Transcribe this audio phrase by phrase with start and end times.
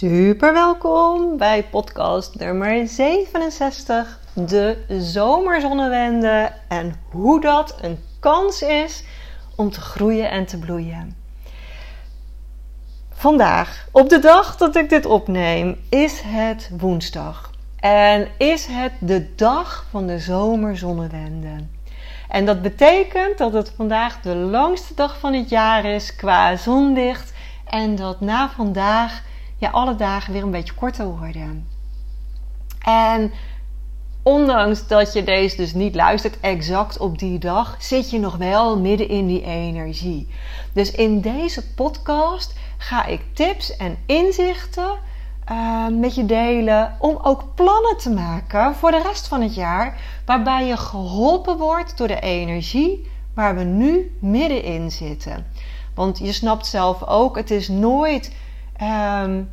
[0.00, 9.04] Super welkom bij podcast nummer 67, de zomerzonnewende en hoe dat een kans is
[9.56, 11.16] om te groeien en te bloeien.
[13.10, 17.50] Vandaag, op de dag dat ik dit opneem, is het woensdag.
[17.80, 21.56] En is het de dag van de zomerzonnewende.
[22.28, 27.32] En dat betekent dat het vandaag de langste dag van het jaar is qua zonlicht.
[27.64, 29.28] En dat na vandaag
[29.60, 31.68] ja, alle dagen weer een beetje korter worden.
[32.84, 33.32] En
[34.22, 38.78] ondanks dat je deze dus niet luistert exact op die dag, zit je nog wel
[38.78, 40.28] midden in die energie.
[40.72, 44.98] Dus in deze podcast ga ik tips en inzichten
[45.50, 50.00] uh, met je delen om ook plannen te maken voor de rest van het jaar,
[50.26, 55.46] waarbij je geholpen wordt door de energie waar we nu middenin zitten.
[55.94, 58.32] Want je snapt zelf ook, het is nooit
[58.82, 59.50] um,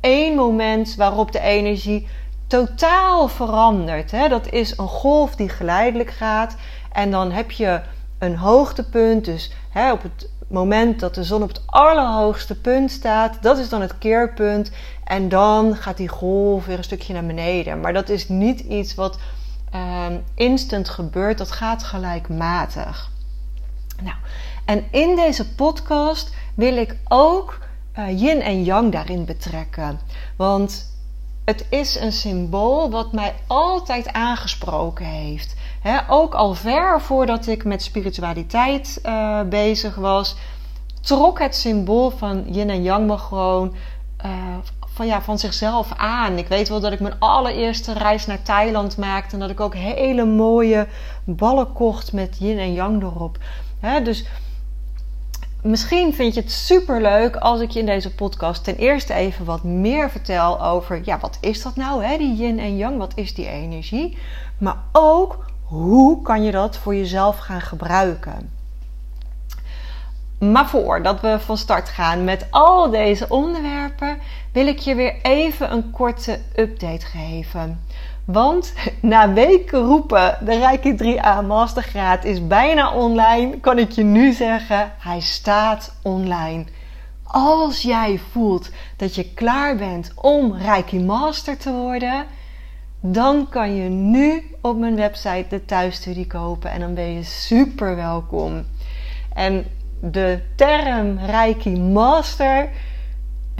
[0.00, 2.08] één moment waarop de energie
[2.46, 4.10] totaal verandert.
[4.10, 4.28] Hè?
[4.28, 6.56] Dat is een golf die geleidelijk gaat.
[6.92, 7.80] En dan heb je
[8.18, 9.24] een hoogtepunt.
[9.24, 13.68] Dus hè, op het moment dat de zon op het allerhoogste punt staat, dat is
[13.68, 14.70] dan het keerpunt.
[15.04, 17.80] En dan gaat die golf weer een stukje naar beneden.
[17.80, 19.18] Maar dat is niet iets wat
[19.74, 21.38] um, instant gebeurt.
[21.38, 23.10] Dat gaat gelijkmatig.
[24.02, 24.16] Nou,
[24.64, 27.58] en in deze podcast wil ik ook
[27.98, 30.00] uh, yin en yang daarin betrekken.
[30.36, 30.90] Want
[31.44, 35.54] het is een symbool wat mij altijd aangesproken heeft.
[36.08, 40.36] ook al ver voordat ik met spiritualiteit uh, bezig was,
[41.00, 43.74] trok het symbool van yin en yang me gewoon
[44.24, 44.56] uh,
[44.92, 46.38] van, ja, van zichzelf aan.
[46.38, 49.74] Ik weet wel dat ik mijn allereerste reis naar Thailand maakte en dat ik ook
[49.74, 50.86] hele mooie
[51.24, 53.38] ballen kocht met yin en yang erop.
[54.02, 54.24] dus
[55.62, 59.44] Misschien vind je het super leuk als ik je in deze podcast ten eerste even
[59.44, 63.12] wat meer vertel over, ja, wat is dat nou, hè, die yin en yang, wat
[63.14, 64.18] is die energie?
[64.58, 68.50] Maar ook, hoe kan je dat voor jezelf gaan gebruiken?
[70.38, 74.18] Maar voordat we van start gaan met al deze onderwerpen,
[74.52, 77.84] wil ik je weer even een korte update geven.
[78.32, 84.32] Want na weken roepen, de Reiki 3A Mastergraad is bijna online, kan ik je nu
[84.32, 86.64] zeggen, hij staat online.
[87.22, 92.24] Als jij voelt dat je klaar bent om Reiki Master te worden,
[93.00, 97.96] dan kan je nu op mijn website de thuisstudie kopen en dan ben je super
[97.96, 98.64] welkom.
[99.34, 99.66] En
[100.00, 102.68] de term Reiki Master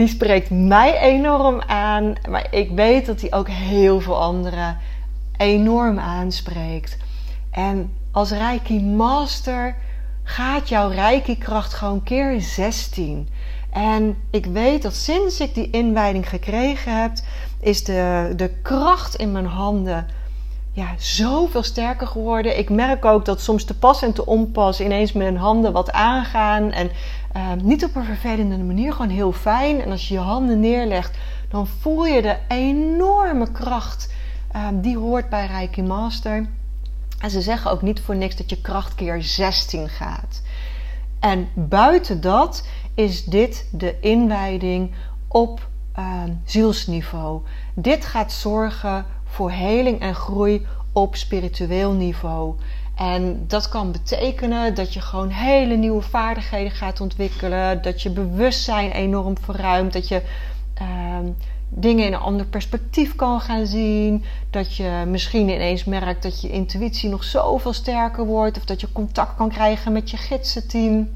[0.00, 2.14] die spreekt mij enorm aan.
[2.28, 4.78] Maar ik weet dat die ook heel veel anderen
[5.36, 6.96] enorm aanspreekt.
[7.50, 9.76] En als Reiki Master
[10.22, 13.28] gaat jouw Reiki kracht gewoon keer 16.
[13.70, 17.12] En ik weet dat sinds ik die inwijding gekregen heb,
[17.60, 20.06] is de, de kracht in mijn handen
[20.72, 22.58] ja, zoveel sterker geworden.
[22.58, 26.72] Ik merk ook dat soms te pas en te onpas ineens mijn handen wat aangaan.
[26.72, 26.90] En
[27.36, 29.80] uh, niet op een vervelende manier, gewoon heel fijn.
[29.80, 31.18] En als je je handen neerlegt,
[31.48, 34.12] dan voel je de enorme kracht.
[34.56, 36.48] Uh, die hoort bij Reiki Master.
[37.20, 40.42] En ze zeggen ook niet voor niks dat je kracht keer 16 gaat.
[41.20, 44.94] En buiten dat is dit de inwijding
[45.28, 45.68] op
[45.98, 47.42] uh, zielsniveau.
[47.74, 52.54] Dit gaat zorgen voor heling en groei op spiritueel niveau.
[53.00, 57.82] En dat kan betekenen dat je gewoon hele nieuwe vaardigheden gaat ontwikkelen.
[57.82, 59.92] Dat je bewustzijn enorm verruimt.
[59.92, 60.22] Dat je
[60.82, 61.18] uh,
[61.68, 64.24] dingen in een ander perspectief kan gaan zien.
[64.50, 68.56] Dat je misschien ineens merkt dat je intuïtie nog zoveel sterker wordt.
[68.56, 71.08] Of dat je contact kan krijgen met je gidsenteam.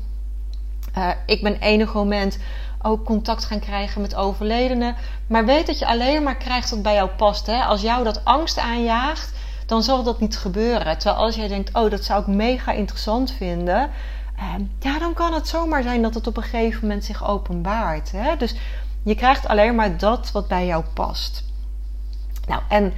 [0.99, 2.38] Uh, ik ben enig moment
[2.82, 4.97] ook contact gaan krijgen met overledenen.
[5.26, 7.47] Maar weet dat je alleen maar krijgt wat bij jou past.
[7.47, 7.62] Hè?
[7.62, 9.32] Als jou dat angst aanjaagt,
[9.66, 10.99] dan zal dat niet gebeuren.
[10.99, 13.90] Terwijl als jij denkt, oh, dat zou ik mega interessant vinden.
[14.37, 18.12] Eh, ja, dan kan het zomaar zijn dat het op een gegeven moment zich openbaart.
[18.12, 18.37] Hè?
[18.37, 18.55] Dus
[19.02, 21.44] je krijgt alleen maar dat wat bij jou past.
[22.46, 22.93] Nou, en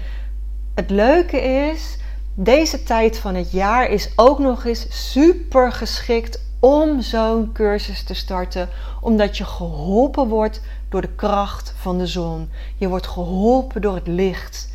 [0.75, 1.99] het leuke is,
[2.35, 8.15] deze tijd van het jaar is ook nog eens super geschikt om zo'n cursus te
[8.15, 8.69] starten,
[9.01, 12.51] omdat je geholpen wordt door de kracht van de zon.
[12.77, 14.73] Je wordt geholpen door het licht.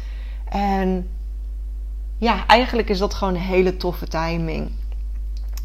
[0.49, 1.09] En
[2.21, 4.71] ja, eigenlijk is dat gewoon een hele toffe timing.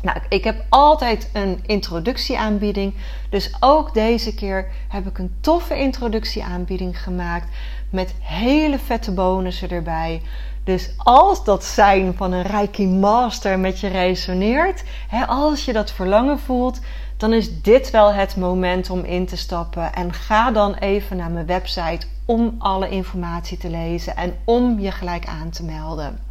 [0.02, 2.94] Nou, ik heb altijd een introductieaanbieding.
[3.30, 7.48] Dus ook deze keer heb ik een toffe introductieaanbieding gemaakt.
[7.90, 10.22] Met hele vette bonussen erbij.
[10.64, 15.92] Dus als dat zijn van een Reiki Master met je resoneert, hè, als je dat
[15.92, 16.80] verlangen voelt,
[17.16, 19.94] dan is dit wel het moment om in te stappen.
[19.94, 24.90] En ga dan even naar mijn website om alle informatie te lezen en om je
[24.90, 26.26] gelijk aan te melden.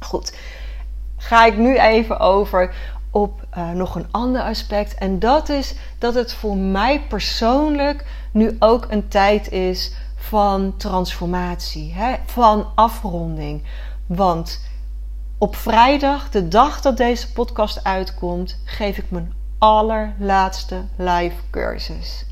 [0.00, 0.36] Goed,
[1.16, 2.74] ga ik nu even over
[3.10, 4.94] op uh, nog een ander aspect.
[4.94, 11.92] En dat is dat het voor mij persoonlijk nu ook een tijd is van transformatie,
[11.94, 12.14] hè?
[12.26, 13.62] van afronding.
[14.06, 14.60] Want
[15.38, 22.26] op vrijdag, de dag dat deze podcast uitkomt, geef ik mijn allerlaatste live cursus.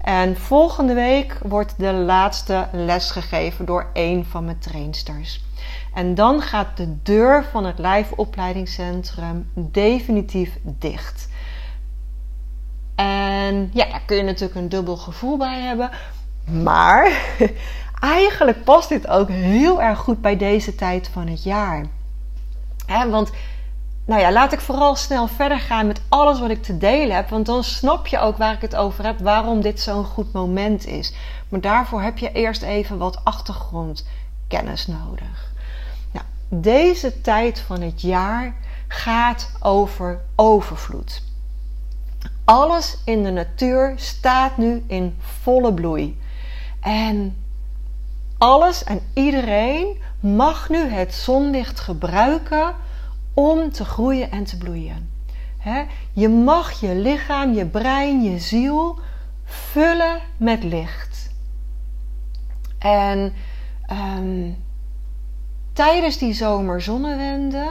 [0.00, 5.45] En volgende week wordt de laatste les gegeven door een van mijn trainsters.
[5.96, 11.28] En dan gaat de deur van het live opleidingscentrum definitief dicht.
[12.94, 15.90] En ja, daar kun je natuurlijk een dubbel gevoel bij hebben.
[16.44, 17.20] Maar
[18.00, 21.86] eigenlijk past dit ook heel erg goed bij deze tijd van het jaar.
[23.10, 23.30] want,
[24.04, 27.28] nou ja, laat ik vooral snel verder gaan met alles wat ik te delen heb.
[27.28, 30.86] Want dan snap je ook waar ik het over heb, waarom dit zo'n goed moment
[30.86, 31.14] is.
[31.48, 35.54] Maar daarvoor heb je eerst even wat achtergrondkennis nodig.
[36.48, 38.54] Deze tijd van het jaar
[38.88, 41.22] gaat over overvloed.
[42.44, 46.18] Alles in de natuur staat nu in volle bloei.
[46.80, 47.36] En
[48.38, 52.74] alles en iedereen mag nu het zonlicht gebruiken
[53.34, 55.10] om te groeien en te bloeien.
[56.12, 58.98] je mag je lichaam, je brein, je ziel
[59.44, 61.34] vullen met licht.
[62.78, 63.32] En
[63.86, 64.50] ehm,
[65.76, 67.66] tijdens die zomerzonnewende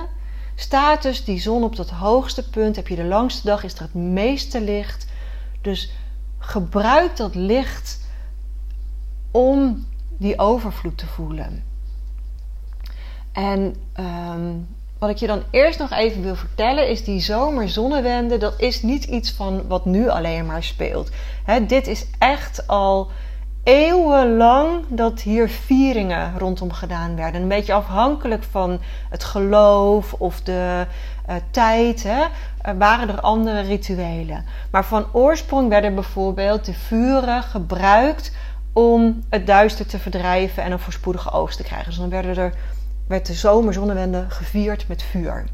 [0.56, 2.76] staat dus die zon op dat hoogste punt.
[2.76, 5.08] Heb je de langste dag, is er het meeste licht.
[5.62, 5.92] Dus
[6.38, 8.00] gebruik dat licht
[9.32, 9.86] om
[10.18, 11.64] die overvloed te voelen.
[13.32, 14.54] En ehm,
[15.00, 18.38] wat ik je dan eerst nog even wil vertellen is die zomerzonnewende.
[18.38, 21.10] Dat is niet iets van wat nu alleen maar speelt.
[21.68, 23.10] dit is echt al
[23.66, 27.42] eeuwenlang dat hier vieringen rondom gedaan werden.
[27.42, 28.80] Een beetje afhankelijk van
[29.10, 30.86] het geloof of de
[31.30, 32.04] uh, tijd.
[32.04, 32.24] Hè,
[32.78, 34.46] waren er andere rituelen.
[34.72, 38.32] Maar van oorsprong werden bijvoorbeeld de vuren gebruikt
[38.74, 41.88] om het duister te verdrijven en een voorspoedige oogst te krijgen.
[41.88, 42.54] Dus dan werden er,
[43.08, 45.46] werd de zomerzonnewende gevierd met vuur.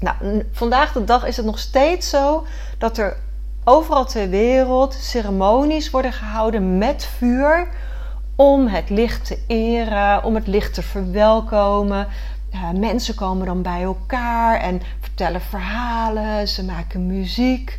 [0.00, 2.46] Nou, vandaag de dag is het nog steeds zo
[2.78, 3.16] dat er
[3.64, 7.68] overal ter wereld ceremonies worden gehouden met vuur
[8.36, 12.08] om het licht te eren, om het licht te verwelkomen.
[12.74, 17.78] mensen komen dan bij elkaar en vertellen verhalen, ze maken muziek.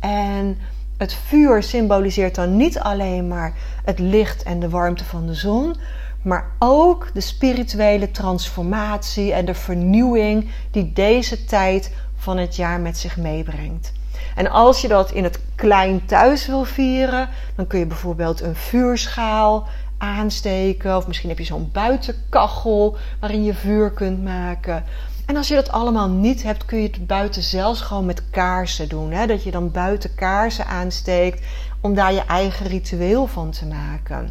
[0.00, 0.58] En
[0.96, 3.52] het vuur symboliseert dan niet alleen maar
[3.84, 5.76] het licht en de warmte van de zon,
[6.22, 12.98] maar ook de spirituele transformatie en de vernieuwing die deze tijd van het jaar met
[12.98, 13.92] zich meebrengt.
[14.40, 18.56] En als je dat in het klein thuis wil vieren, dan kun je bijvoorbeeld een
[18.56, 19.66] vuurschaal
[19.98, 20.96] aansteken.
[20.96, 24.84] Of misschien heb je zo'n buitenkachel waarin je vuur kunt maken.
[25.26, 28.88] En als je dat allemaal niet hebt, kun je het buiten zelfs gewoon met kaarsen
[28.88, 29.10] doen.
[29.10, 29.26] Hè?
[29.26, 31.46] Dat je dan buiten kaarsen aansteekt
[31.80, 34.30] om daar je eigen ritueel van te maken.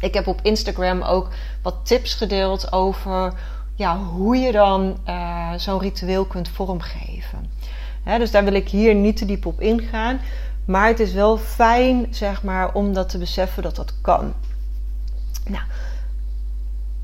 [0.00, 1.28] Ik heb op Instagram ook
[1.62, 3.32] wat tips gedeeld over
[3.74, 7.50] ja, hoe je dan uh, zo'n ritueel kunt vormgeven.
[8.16, 10.20] Dus daar wil ik hier niet te diep op ingaan.
[10.64, 14.34] Maar het is wel fijn, zeg maar, om dat te beseffen dat dat kan.
[15.46, 15.64] Nou,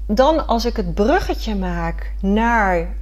[0.07, 2.97] dan als ik het bruggetje maak naar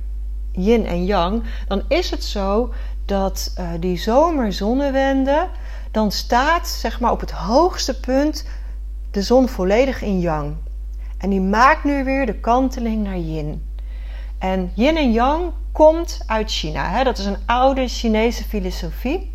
[0.53, 2.73] yin en yang, dan is het zo
[3.05, 5.49] dat uh, die zomerzonnewende,
[5.91, 8.45] dan staat zeg maar op het hoogste punt
[9.11, 10.55] de zon volledig in yang.
[11.19, 13.71] En die maakt nu weer de kanteling naar yin.
[14.43, 16.91] En yin en yang komt uit China.
[16.91, 17.05] Hè?
[17.05, 19.33] Dat is een oude Chinese filosofie.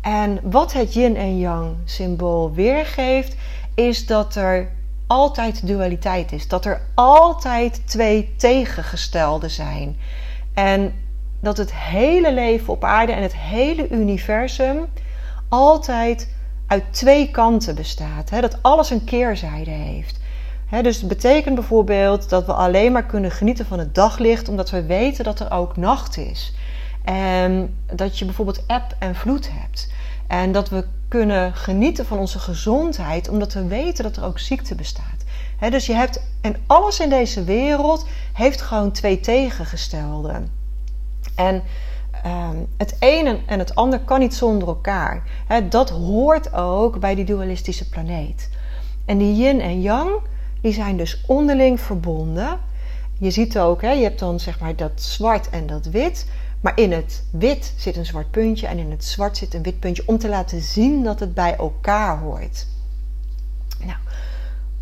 [0.00, 3.36] En wat het yin en yang symbool weergeeft,
[3.74, 4.70] is dat er
[5.06, 6.48] altijd dualiteit is.
[6.48, 9.96] Dat er altijd twee tegengestelde zijn.
[10.54, 10.94] En
[11.40, 14.86] dat het hele leven op aarde en het hele universum
[15.48, 16.34] altijd
[16.66, 18.30] uit twee kanten bestaat.
[18.30, 18.40] Hè?
[18.40, 20.20] Dat alles een keerzijde heeft.
[20.80, 24.84] Dus het betekent bijvoorbeeld dat we alleen maar kunnen genieten van het daglicht omdat we
[24.84, 26.54] weten dat er ook nacht is.
[27.04, 29.92] En dat je bijvoorbeeld eb en vloed hebt.
[30.26, 34.74] En dat we kunnen genieten van onze gezondheid, omdat we weten dat er ook ziekte
[34.74, 35.24] bestaat.
[35.70, 40.50] dus je hebt, en alles in deze wereld heeft gewoon twee tegengestelden.
[41.34, 41.62] En
[42.22, 45.22] ehm, het ene en het ander kan niet zonder elkaar.
[45.68, 48.50] dat hoort ook bij die dualistische planeet.
[49.04, 50.10] En die yin en yang,
[50.62, 52.58] die zijn dus onderling verbonden.
[53.18, 56.26] Je ziet ook, hè, je hebt dan zeg maar dat zwart en dat wit.
[56.60, 59.80] Maar in het wit zit een zwart puntje en in het zwart zit een wit
[59.80, 62.66] puntje om te laten zien dat het bij elkaar hoort.
[63.84, 63.98] Nou,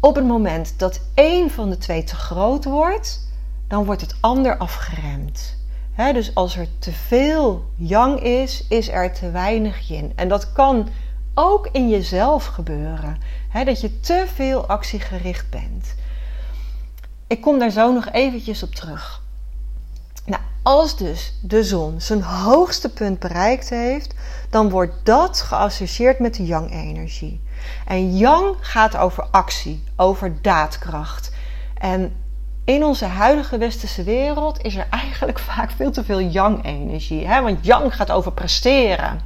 [0.00, 3.28] op het moment dat één van de twee te groot wordt,
[3.68, 5.56] dan wordt het ander afgeremd.
[5.96, 10.12] dus als er te veel yang is, is er te weinig yin.
[10.14, 10.88] En dat kan
[11.40, 13.18] ook in jezelf gebeuren.
[13.64, 15.94] dat je te veel actiegericht bent.
[17.26, 19.22] Ik kom daar zo nog eventjes op terug.
[20.24, 24.14] Nou, als dus de zon zijn hoogste punt bereikt heeft,
[24.50, 27.40] dan wordt dat geassocieerd met de yang-energie.
[27.86, 31.32] En yang gaat over actie, over daadkracht.
[31.74, 32.12] En
[32.64, 37.26] in onze huidige westerse wereld is er eigenlijk vaak veel te veel yang-energie.
[37.26, 39.20] Want yang gaat over presteren.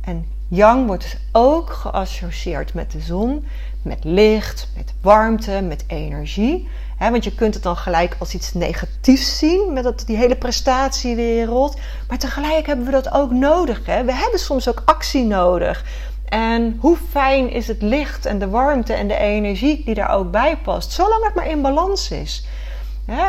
[0.00, 3.46] En yang wordt dus ook geassocieerd met de zon,
[3.82, 9.38] met licht, met warmte, met energie want je kunt het dan gelijk als iets negatiefs
[9.38, 11.76] zien met dat, die hele prestatiewereld.
[12.08, 13.84] Maar tegelijk hebben we dat ook nodig.
[13.84, 15.84] We hebben soms ook actie nodig.
[16.28, 20.30] En hoe fijn is het licht en de warmte en de energie die daar ook
[20.30, 22.46] bij past, zolang het maar in balans is.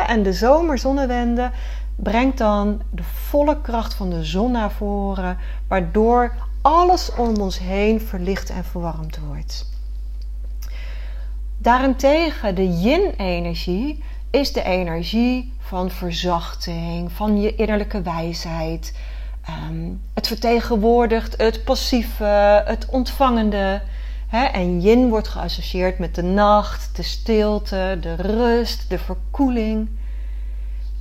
[0.06, 1.50] En de zomerzonnewende
[1.96, 8.00] brengt dan de volle kracht van de zon naar voren, waardoor alles om ons heen
[8.00, 9.66] verlicht en verwarmd wordt.
[11.58, 18.94] Daarentegen de yin-energie is de energie van verzachting, van je innerlijke wijsheid.
[19.44, 23.82] Ehm, het vertegenwoordigt het passieve, het ontvangende.
[24.30, 29.88] En yin wordt geassocieerd met de nacht, de stilte, de rust, de verkoeling.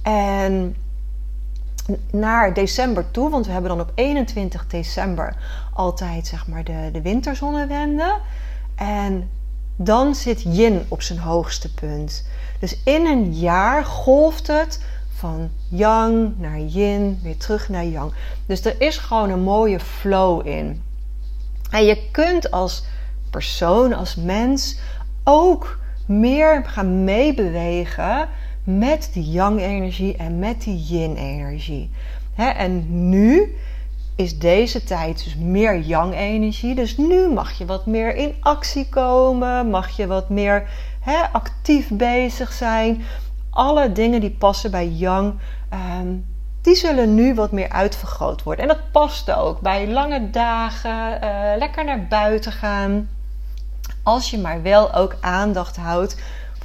[0.01, 0.75] En
[2.11, 5.35] naar december toe, want we hebben dan op 21 december
[5.73, 8.15] altijd zeg maar de, de winterzonnewende.
[8.75, 9.29] En
[9.75, 12.27] dan zit yin op zijn hoogste punt.
[12.59, 18.13] Dus in een jaar golft het van yang naar yin, weer terug naar yang.
[18.45, 20.83] Dus er is gewoon een mooie flow in.
[21.69, 22.83] En je kunt als
[23.29, 24.79] persoon, als mens
[25.23, 28.27] ook meer gaan meebewegen
[28.67, 31.89] met die yang-energie en met die yin-energie.
[32.35, 33.55] En nu
[34.15, 36.75] is deze tijd dus meer yang-energie.
[36.75, 40.67] Dus nu mag je wat meer in actie komen, mag je wat meer
[41.31, 43.03] actief bezig zijn.
[43.49, 45.33] Alle dingen die passen bij yang,
[45.69, 46.07] ehm,
[46.61, 48.61] die zullen nu wat meer uitvergroot worden.
[48.63, 53.09] En dat past ook bij lange dagen, uh, lekker naar buiten gaan.
[54.03, 56.17] Als je maar wel ook aandacht houdt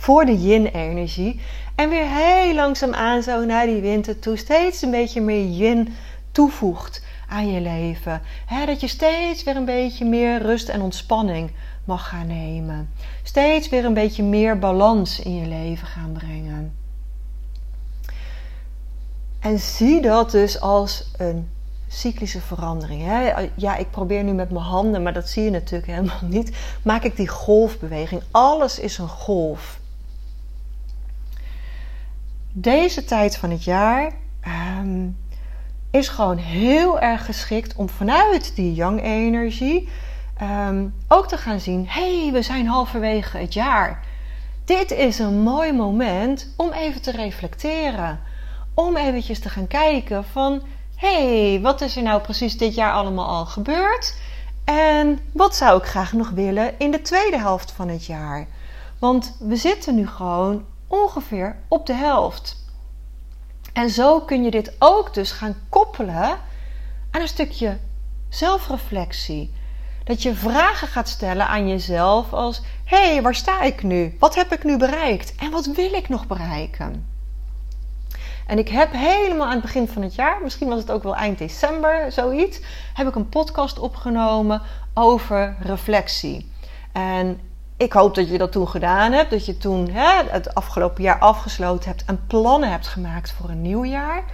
[0.02, 1.40] voor de yin-energie.
[1.74, 5.94] En weer heel langzaam aan zo naar die winter toe steeds een beetje meer yin
[6.32, 8.22] toevoegt aan je leven.
[8.66, 11.50] dat je steeds weer een beetje meer rust en ontspanning
[11.84, 12.90] mag gaan nemen.
[13.22, 16.72] Steeds weer een beetje meer balans in je leven gaan brengen.
[19.40, 21.48] En zie dat dus als een
[21.88, 23.02] cyclische verandering.
[23.54, 26.56] Ja, ik probeer nu met mijn handen, maar dat zie je natuurlijk helemaal niet.
[26.82, 28.22] Maak ik die golfbeweging.
[28.30, 29.80] Alles is een golf.
[32.54, 35.08] Deze tijd van het jaar ehm,
[35.90, 39.88] is gewoon heel erg geschikt om vanuit die yang-energie
[40.36, 44.04] ehm, ook te gaan zien: hé, hey, we zijn halverwege het jaar.
[44.64, 48.20] Dit is een mooi moment om even te reflecteren.
[48.74, 50.62] Om eventjes te gaan kijken van...
[50.96, 54.16] hé, hey, wat is er nou precies dit jaar allemaal al gebeurd?
[54.64, 58.46] En wat zou ik graag nog willen in de tweede helft van het jaar?
[58.98, 62.66] Want we zitten nu gewoon ongeveer op de helft.
[63.72, 66.38] En zo kun je dit ook dus gaan koppelen
[67.10, 67.78] aan een stukje
[68.28, 69.52] zelfreflectie.
[70.04, 74.16] Dat je vragen gaat stellen aan jezelf als: hé, hey, waar sta ik nu?
[74.18, 75.34] Wat heb ik nu bereikt?
[75.34, 77.06] En wat wil ik nog bereiken?
[78.46, 81.16] En ik heb helemaal aan het begin van het jaar, misschien was het ook wel
[81.16, 82.60] eind december, zoiets,
[82.94, 84.62] heb ik een podcast opgenomen
[84.94, 86.50] over reflectie.
[86.92, 87.40] En
[87.82, 89.30] ik hoop dat je dat toen gedaan hebt.
[89.30, 93.62] Dat je toen hè, het afgelopen jaar afgesloten hebt en plannen hebt gemaakt voor een
[93.62, 94.24] nieuw jaar.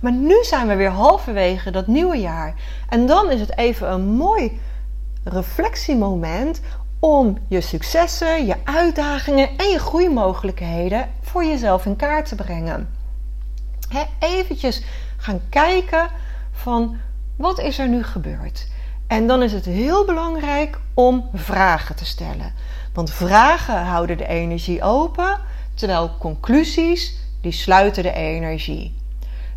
[0.00, 2.54] Maar nu zijn we weer halverwege dat nieuwe jaar.
[2.88, 4.60] En dan is het even een mooi
[5.24, 6.60] reflectiemoment
[7.00, 12.88] om je successen, je uitdagingen en je groeimogelijkheden voor jezelf in kaart te brengen.
[13.88, 14.82] He, eventjes
[15.16, 16.08] gaan kijken
[16.52, 16.96] van
[17.36, 18.68] wat is er nu gebeurd?
[19.06, 22.52] En dan is het heel belangrijk om vragen te stellen.
[22.98, 25.40] Want vragen houden de energie open,
[25.74, 28.94] terwijl conclusies die sluiten de energie.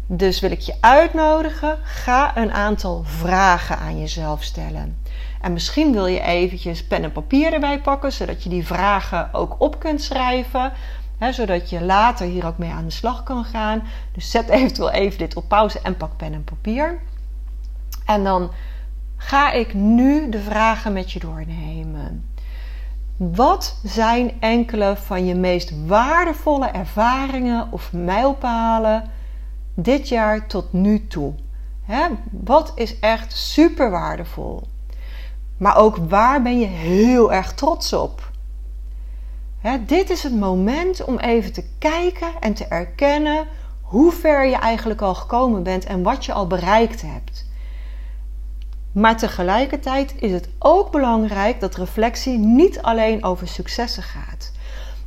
[0.08, 4.98] Dus wil ik je uitnodigen, ga een aantal vragen aan jezelf stellen.
[5.42, 9.56] En misschien wil je eventjes pen en papier erbij pakken, zodat je die vragen ook
[9.58, 10.72] op kunt schrijven.
[11.18, 13.84] Hè, zodat je later hier ook mee aan de slag kan gaan.
[14.12, 17.00] Dus zet eventueel even dit op pauze en pak pen en papier.
[18.06, 18.52] En dan
[19.18, 22.31] ga ik nu de vragen met je doornemen.
[23.30, 29.10] Wat zijn enkele van je meest waardevolle ervaringen of mijlpalen
[29.74, 31.34] dit jaar tot nu toe?
[32.32, 34.64] wat is echt super waardevol?
[35.58, 38.32] Maar ook waar ben je heel erg trots op?
[39.88, 43.48] dit is het moment om even te kijken en te erkennen
[43.82, 47.50] hoe ver je eigenlijk al gekomen bent en wat je al bereikt hebt.
[48.92, 54.52] Maar tegelijkertijd is het ook belangrijk dat reflectie niet alleen over successen gaat.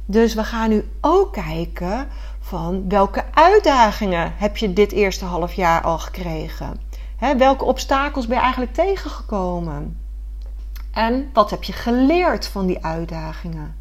[0.07, 2.09] Dus we gaan nu ook kijken
[2.41, 6.93] van welke uitdagingen heb je dit eerste half jaar al gekregen?
[7.37, 10.01] welke obstakels ben je eigenlijk tegengekomen?
[10.91, 13.77] En wat heb je geleerd van die uitdagingen?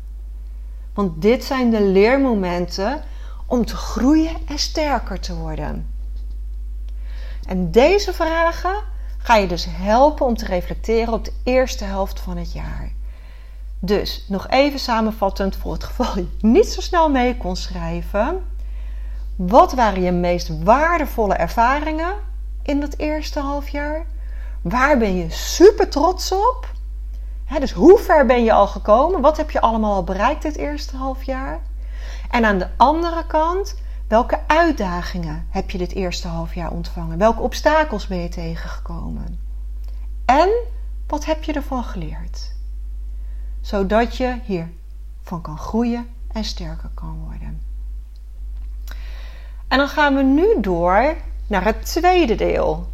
[0.93, 3.01] Want dit zijn de leermomenten
[3.45, 5.93] om te groeien en sterker te worden.
[7.47, 8.75] En deze vragen
[9.23, 12.91] ga je dus helpen om te reflecteren op de eerste helft van het jaar.
[13.79, 18.45] Dus nog even samenvattend voor het geval je niet zo snel mee kon schrijven.
[19.35, 22.13] Wat waren je meest waardevolle ervaringen
[22.63, 24.05] in dat eerste halfjaar?
[24.61, 26.71] Waar ben je super trots op?
[27.59, 29.21] dus hoe ver ben je al gekomen?
[29.21, 31.59] Wat heb je allemaal al bereikt dit eerste halfjaar?
[32.29, 33.75] En aan de andere kant,
[34.13, 37.17] welke uitdagingen heb je dit eerste halfjaar ontvangen?
[37.17, 39.39] Welke obstakels ben je tegengekomen?
[40.25, 40.49] En
[41.07, 42.55] wat heb je ervan geleerd?
[43.61, 47.61] Zodat je hiervan kan groeien en sterker kan worden.
[49.67, 51.15] En dan gaan we nu door
[51.47, 52.87] naar het tweede deel.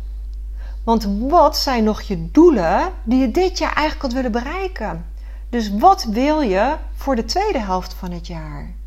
[0.83, 5.05] Want wat zijn nog je doelen die je dit jaar eigenlijk had willen bereiken?
[5.49, 8.77] Dus wat wil je voor de tweede helft van het jaar?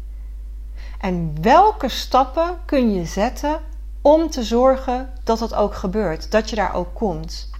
[1.02, 3.60] En welke stappen kun je zetten
[4.02, 7.50] om te zorgen dat dat ook gebeurt, dat je daar ook komt?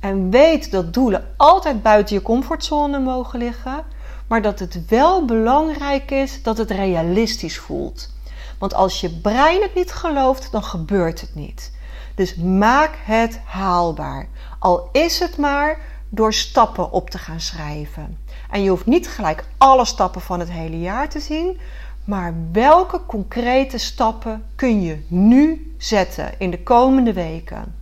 [0.00, 3.84] En weet dat doelen altijd buiten je comfortzone mogen liggen,
[4.26, 8.12] maar dat het wel belangrijk is dat het realistisch voelt.
[8.58, 11.72] Want als je brein het niet gelooft, dan gebeurt het niet.
[12.14, 14.28] Dus maak het haalbaar.
[14.58, 18.18] Al is het maar door stappen op te gaan schrijven.
[18.50, 21.58] En je hoeft niet gelijk alle stappen van het hele jaar te zien,
[22.04, 27.74] maar welke concrete stappen kun je nu zetten in de komende weken?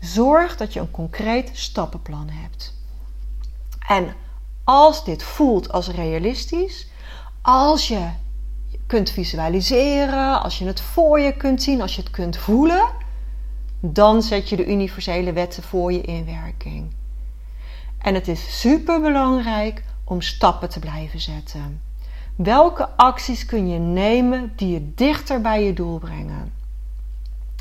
[0.00, 2.74] Zorg dat je een concreet stappenplan hebt.
[3.86, 4.14] En
[4.64, 6.88] als dit voelt als realistisch,
[7.42, 8.08] als je
[8.86, 12.84] kunt visualiseren, als je het voor je kunt zien, als je het kunt voelen,
[13.80, 16.92] dan zet je de universele wetten voor je in werking.
[18.02, 21.80] En het is super belangrijk om stappen te blijven zetten.
[22.36, 26.52] Welke acties kun je nemen die je dichter bij je doel brengen?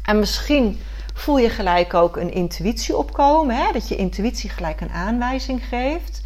[0.03, 0.79] En misschien
[1.13, 3.71] voel je gelijk ook een intuïtie opkomen, hè?
[3.71, 6.23] dat je intuïtie gelijk een aanwijzing geeft.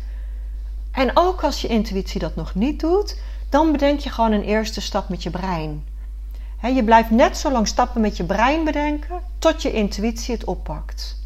[0.91, 4.81] En ook als je intuïtie dat nog niet doet, dan bedenk je gewoon een eerste
[4.81, 5.83] stap met je brein
[6.71, 11.19] je blijft net zo lang stappen met je brein bedenken tot je intuïtie het oppakt.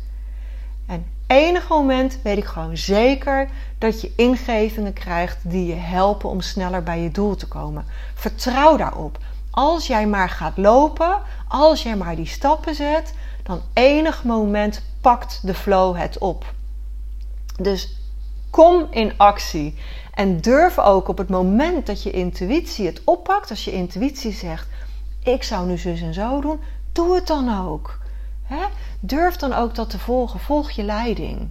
[0.86, 6.41] En enig moment weet ik gewoon zeker dat je ingevingen krijgt die je helpen om
[6.41, 7.85] sneller bij je doel te komen.
[8.13, 9.17] Vertrouw daarop.
[9.49, 13.13] Als jij maar gaat lopen, als jij maar die stappen zet,
[13.43, 16.53] dan enig moment pakt de flow het op.
[17.59, 17.97] Dus
[18.49, 19.77] kom in actie.
[20.13, 24.67] En durf ook op het moment dat je intuïtie het oppakt, als je intuïtie zegt:
[25.23, 26.59] ik zou nu zus en zo doen.
[26.91, 27.99] Doe het dan ook.
[28.99, 30.39] Durf dan ook dat te volgen.
[30.39, 31.49] Volg je leiding.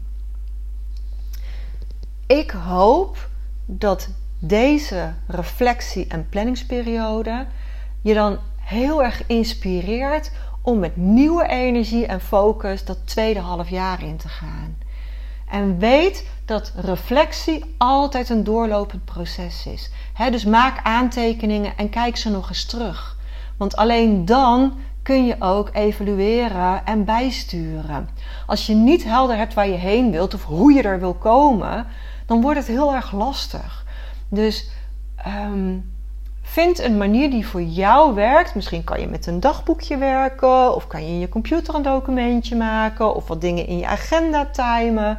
[2.27, 3.29] Ik hoop
[3.67, 7.47] dat deze reflectie- en planningsperiode
[8.01, 10.31] je dan heel erg inspireert
[10.63, 14.77] om met nieuwe energie en focus dat tweede half jaar in te gaan.
[15.49, 19.91] En weet dat reflectie altijd een doorlopend proces is.
[20.31, 23.17] dus maak aantekeningen en kijk ze nog eens terug.
[23.57, 28.09] Want alleen dan kun je ook evalueren en bijsturen.
[28.47, 31.87] Als je niet helder hebt waar je heen wilt of hoe je er wil komen,
[32.27, 33.85] dan wordt het heel erg lastig.
[34.29, 34.71] Dus
[35.27, 35.95] um,
[36.43, 38.55] Vind een manier die voor jou werkt.
[38.55, 42.57] Misschien kan je met een dagboekje werken, of kan je in je computer een documentje
[42.57, 45.19] maken, of wat dingen in je agenda timen.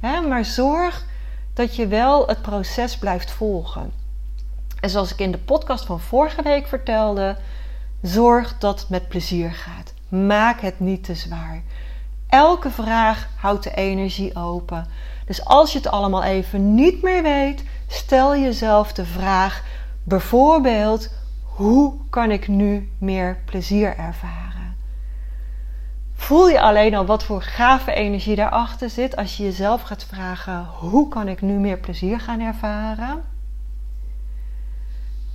[0.00, 1.06] maar zorg
[1.54, 3.92] dat je wel het proces blijft volgen.
[4.80, 7.36] En zoals ik in de podcast van vorige week vertelde,
[8.02, 9.94] zorg dat het met plezier gaat.
[10.08, 11.62] Maak het niet te zwaar.
[12.28, 14.86] Elke vraag houdt de energie open.
[15.26, 19.64] Dus als je het allemaal even niet meer weet, stel jezelf de vraag:
[20.02, 24.76] bijvoorbeeld, hoe kan ik nu meer plezier ervaren?
[26.14, 30.66] Voel je alleen al wat voor gave energie daarachter zit als je jezelf gaat vragen:
[30.78, 33.22] hoe kan ik nu meer plezier gaan ervaren?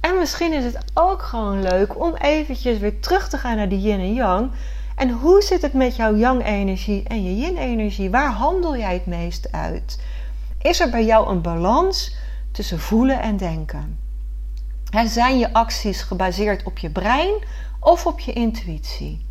[0.05, 3.81] En misschien is het ook gewoon leuk om eventjes weer terug te gaan naar die
[3.81, 4.51] yin en yang.
[4.95, 8.09] En hoe zit het met jouw yang-energie en je yin-energie?
[8.09, 9.99] Waar handel jij het meest uit?
[10.61, 12.15] Is er bij jou een balans
[12.51, 13.99] tussen voelen en denken?
[15.05, 17.33] zijn je acties gebaseerd op je brein
[17.79, 19.25] of op je intuïtie?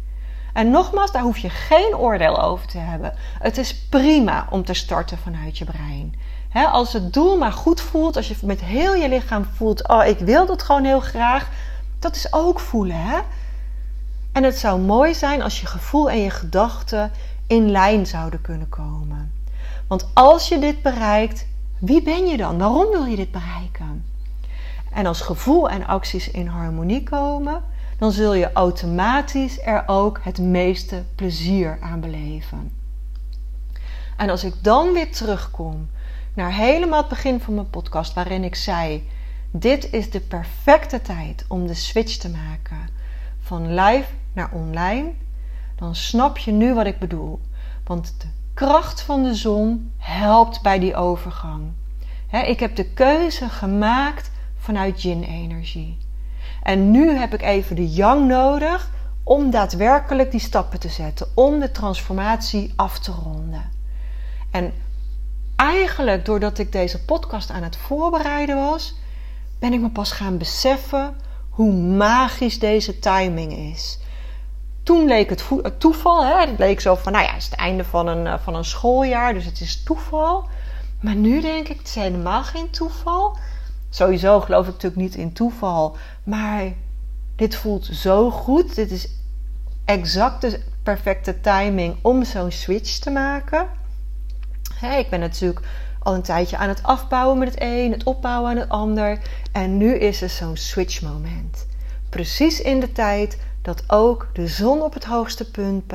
[0.53, 3.15] En nogmaals, daar hoef je geen oordeel over te hebben.
[3.39, 6.15] Het is prima om te starten vanuit je brein
[6.63, 10.19] als het doel maar goed voelt, als je met heel je lichaam voelt, oh ik
[10.19, 11.49] wil dat gewoon heel graag,
[11.99, 13.03] dat is ook voelen.
[13.03, 13.19] Hè?
[14.33, 17.11] En het zou mooi zijn als je gevoel en je gedachten
[17.47, 19.33] in lijn zouden kunnen komen.
[19.87, 21.47] Want als je dit bereikt,
[21.79, 22.59] wie ben je dan?
[22.59, 24.05] Waarom wil je dit bereiken?
[24.91, 27.63] En als gevoel en acties in harmonie komen,
[27.99, 32.73] dan zul je automatisch er ook het meeste plezier aan beleven.
[34.17, 35.89] En als ik dan weer terugkom
[36.35, 39.09] naar helemaal het begin van mijn podcast, waarin ik zei:
[39.51, 42.89] Dit is de perfecte tijd om de switch te maken
[43.41, 45.13] van live naar online,
[45.77, 47.41] dan snap je nu wat ik bedoel.
[47.85, 51.63] Want de kracht van de zon helpt bij die overgang.
[52.31, 55.99] ik heb de keuze gemaakt vanuit yin-energie.
[56.63, 58.91] En nu heb ik even de yang nodig
[59.23, 63.71] om daadwerkelijk die stappen te zetten, om de transformatie af te ronden.
[64.51, 64.73] En
[65.57, 68.95] eigenlijk doordat ik deze podcast aan het voorbereiden was,
[69.59, 71.17] ben ik me pas gaan beseffen
[71.51, 73.99] hoe magisch deze timing is.
[74.83, 75.45] Toen leek het
[75.79, 76.41] toeval, hè?
[76.41, 78.65] het leek zo van, nou ja, het is het einde van een, eh, van een
[78.65, 80.49] schooljaar, dus het is toeval.
[81.01, 83.37] Maar nu denk ik, het is helemaal geen toeval.
[83.91, 86.73] Sowieso geloof ik natuurlijk niet in toeval, maar
[87.37, 88.75] dit voelt zo goed.
[88.75, 89.09] Dit is
[89.85, 93.69] exact de perfecte timing om zo'n switch te maken
[94.93, 95.61] ik ben natuurlijk
[95.99, 99.19] al een tijdje aan het afbouwen met het een, het opbouwen aan het ander.
[99.53, 101.67] En nu is er zo'n switch moment.
[102.09, 105.93] Precies in de tijd dat ook de zon op het hoogste punt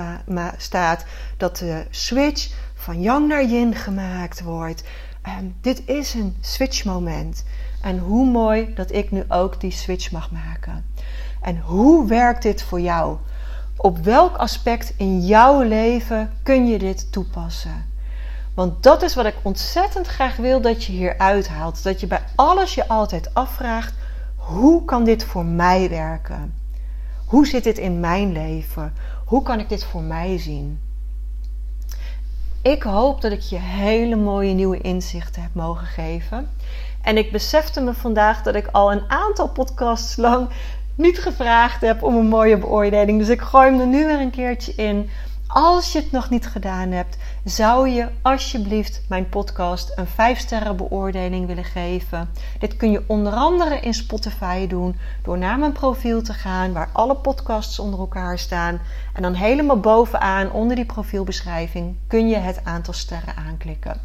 [0.57, 1.05] staat.
[1.37, 4.83] Dat de switch van yang naar yin gemaakt wordt.
[5.39, 7.43] Um, dit is een switch moment.
[7.81, 10.85] En hoe mooi dat ik nu ook die switch mag maken.
[11.41, 13.17] En hoe werkt dit voor jou?
[13.77, 17.88] Op welk aspect in jouw leven kun je dit toepassen?
[18.59, 21.83] Want dat is wat ik ontzettend graag wil dat je hier uithaalt.
[21.83, 23.93] Dat je bij alles je altijd afvraagt:
[24.35, 26.53] hoe kan dit voor mij werken?
[27.25, 28.93] Hoe zit dit in mijn leven?
[29.25, 30.79] Hoe kan ik dit voor mij zien?
[32.61, 36.49] Ik hoop dat ik je hele mooie nieuwe inzichten heb mogen geven.
[37.01, 40.49] En ik besefte me vandaag dat ik al een aantal podcasts lang
[40.95, 43.19] niet gevraagd heb om een mooie beoordeling.
[43.19, 45.09] Dus ik gooi hem er nu weer een keertje in.
[45.51, 51.47] Als je het nog niet gedaan hebt, zou je alsjeblieft mijn podcast een 5-sterren beoordeling
[51.47, 52.29] willen geven.
[52.59, 56.89] Dit kun je onder andere in Spotify doen door naar mijn profiel te gaan waar
[56.93, 58.79] alle podcasts onder elkaar staan.
[59.13, 64.01] En dan helemaal bovenaan onder die profielbeschrijving kun je het aantal sterren aanklikken.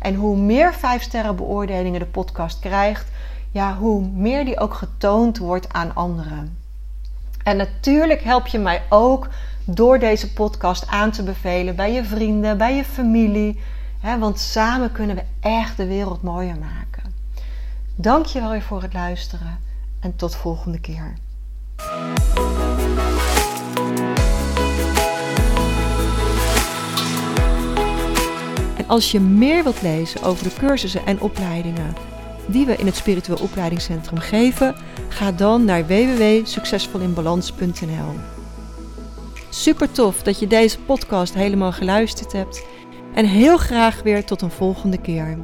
[0.00, 3.06] En hoe meer 5-sterren beoordelingen de podcast krijgt,
[3.50, 6.67] ja, hoe meer die ook getoond wordt aan anderen.
[7.48, 9.28] En natuurlijk help je mij ook
[9.64, 13.60] door deze podcast aan te bevelen bij je vrienden, bij je familie.
[14.00, 17.14] Hè, want samen kunnen we echt de wereld mooier maken.
[17.94, 19.58] Dank je wel weer voor het luisteren
[20.00, 21.12] en tot volgende keer.
[28.76, 31.94] En als je meer wilt lezen over de cursussen en opleidingen
[32.48, 34.74] die we in het Spiritueel Opleidingscentrum geven,
[35.08, 38.14] ga dan naar www.succesvolinbalans.nl.
[39.48, 42.64] Super tof dat je deze podcast helemaal geluisterd hebt.
[43.14, 45.38] En heel graag weer tot een volgende keer.